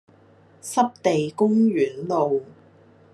[0.63, 2.41] 濕地公園路